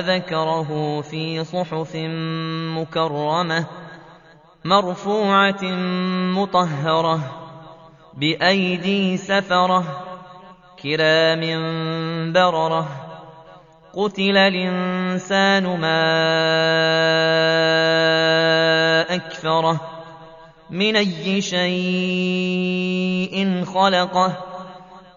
ذكره 0.00 1.00
في 1.00 1.44
صحف 1.44 1.96
مكرمة 2.76 3.66
مرفوعة 4.64 5.64
مطهرة 6.34 7.20
بأيدي 8.14 9.16
سفرة 9.16 9.84
كرام 10.82 11.42
بررة 12.32 12.88
قتل 13.94 14.36
الإنسان 14.36 15.80
ما 15.80 16.04
أكفره 19.14 19.80
من 20.70 20.96
أي 20.96 21.40
شيء 21.42 22.84
خلقه 23.64 24.54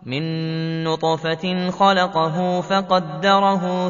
من 0.04 0.84
نطفة 0.84 1.70
خلقه 1.70 2.62
فقدره 2.62 3.90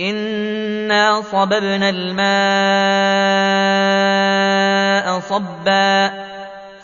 إنا 0.00 1.22
صببنا 1.22 1.88
الماء 1.88 2.22
صبا 5.20 6.10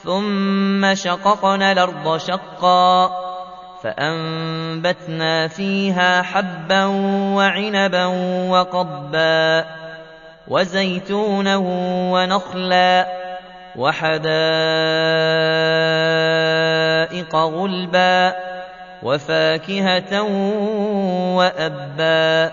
ثم 0.04 0.94
شققنا 0.94 1.72
الأرض 1.72 2.16
شقا 2.16 3.10
فأنبتنا 3.82 5.48
فيها 5.48 6.22
حبا 6.22 6.84
وعنبا 7.34 8.06
وقبا 8.50 9.64
وزيتونا 10.48 11.56
ونخلا 12.12 13.06
وحدائق 13.76 14.28
غلبا 17.36 18.34
وفاكهة 19.02 20.22
وأبا 21.36 22.52